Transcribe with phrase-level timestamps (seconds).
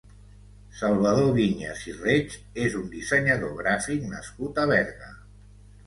[0.79, 5.17] Salvador Vinyes i Reig és un dissenyador gràfic nascut a Berga.